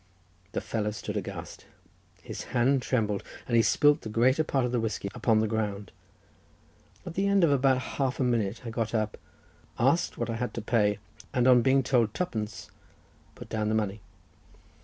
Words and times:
The 0.53 0.61
fellow 0.61 0.89
stood 0.89 1.15
aghast; 1.15 1.67
his 2.23 2.45
hand 2.57 2.81
trembled, 2.81 3.21
and 3.47 3.55
he 3.55 3.61
spilt 3.61 4.01
the 4.01 4.09
greater 4.09 4.43
part 4.43 4.65
of 4.65 4.71
the 4.71 4.79
whiskey 4.79 5.09
upon 5.13 5.41
the 5.41 5.47
ground. 5.47 5.91
At 7.05 7.13
the 7.13 7.27
end 7.27 7.43
of 7.43 7.51
about 7.51 7.77
half 7.77 8.19
a 8.19 8.23
minute 8.23 8.63
I 8.65 8.71
got 8.71 8.95
up, 8.95 9.15
asked 9.77 10.17
what 10.17 10.27
I 10.31 10.37
had 10.37 10.55
to 10.55 10.61
pay, 10.63 10.97
and 11.35 11.47
on 11.47 11.61
being 11.61 11.83
told 11.83 12.15
two 12.15 12.25
pence, 12.25 12.71
I 12.73 13.29
put 13.35 13.49
down 13.49 13.69
the 13.69 13.75
money. 13.75 14.01